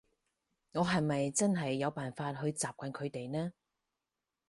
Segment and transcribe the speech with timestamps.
[0.73, 3.51] 我係咪真係有辦法去習慣佢哋呢？